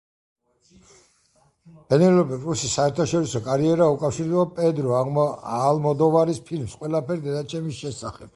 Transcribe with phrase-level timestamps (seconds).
[1.93, 4.97] პენელოპე კრუსის საერთაშორისო კარიერა უკავშირდება პედრო
[5.43, 8.27] ალმოდოვარის ფილმს „ყველაფერი დედაჩემის შესახებ“.